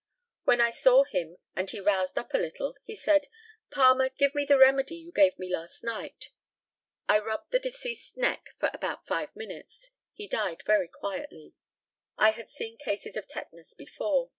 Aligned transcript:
When 0.45 0.59
I 0.61 0.71
saw 0.71 1.03
him 1.03 1.37
and 1.55 1.69
he 1.69 1.79
roused 1.79 2.17
up 2.17 2.33
a 2.33 2.39
little, 2.39 2.75
he 2.83 2.95
said, 2.95 3.27
"Palmer, 3.69 4.09
give 4.09 4.33
me 4.33 4.45
the 4.45 4.57
remedy 4.57 4.95
you 4.95 5.11
gave 5.11 5.37
me 5.37 5.47
last 5.53 5.83
night." 5.83 6.29
I 7.07 7.19
rubbed 7.19 7.51
the 7.51 7.59
deceased's 7.59 8.17
neck 8.17 8.47
for 8.57 8.71
about 8.73 9.05
five 9.05 9.35
minutes. 9.35 9.91
He 10.15 10.27
died 10.27 10.63
very 10.65 10.87
quietly. 10.87 11.53
I 12.17 12.31
had 12.31 12.49
seen 12.49 12.77
cases 12.77 13.15
of 13.15 13.27
tetanus 13.27 13.75
before. 13.75 14.29